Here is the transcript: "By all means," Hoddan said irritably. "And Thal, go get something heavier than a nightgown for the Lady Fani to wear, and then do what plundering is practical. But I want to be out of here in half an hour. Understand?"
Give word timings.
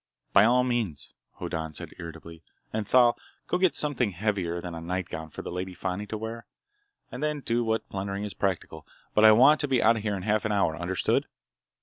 "By 0.33 0.45
all 0.45 0.63
means," 0.63 1.13
Hoddan 1.39 1.75
said 1.75 1.91
irritably. 1.99 2.41
"And 2.73 2.87
Thal, 2.87 3.15
go 3.45 3.59
get 3.59 3.75
something 3.75 4.13
heavier 4.13 4.59
than 4.59 4.73
a 4.73 4.81
nightgown 4.81 5.29
for 5.29 5.43
the 5.43 5.51
Lady 5.51 5.75
Fani 5.75 6.07
to 6.07 6.17
wear, 6.17 6.47
and 7.11 7.21
then 7.21 7.41
do 7.41 7.63
what 7.63 7.87
plundering 7.87 8.23
is 8.23 8.33
practical. 8.33 8.87
But 9.13 9.25
I 9.25 9.31
want 9.31 9.61
to 9.61 9.67
be 9.67 9.79
out 9.83 9.97
of 9.97 10.01
here 10.01 10.15
in 10.15 10.23
half 10.23 10.43
an 10.43 10.51
hour. 10.51 10.75
Understand?" 10.75 11.27